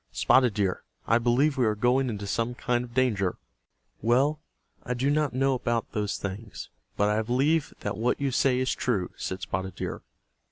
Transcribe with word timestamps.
Spotted 0.11 0.55
Deer, 0.55 0.81
I 1.05 1.19
believe 1.19 1.59
we 1.59 1.65
are 1.67 1.75
going 1.75 2.09
into 2.09 2.25
some 2.25 2.55
kind 2.55 2.83
of 2.83 2.95
danger." 2.95 3.37
"Well, 4.01 4.39
I 4.81 4.95
do 4.95 5.11
not 5.11 5.31
know 5.31 5.53
about 5.53 5.91
those 5.91 6.17
things, 6.17 6.69
but 6.97 7.07
I 7.07 7.21
believe 7.21 7.71
that 7.81 7.97
what 7.97 8.19
you 8.19 8.31
say 8.31 8.57
is 8.57 8.73
true," 8.73 9.11
said 9.15 9.41
Spotted 9.41 9.75
Deer. 9.75 10.01